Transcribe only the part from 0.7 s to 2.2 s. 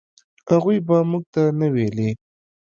به موږ ته نه ویلې.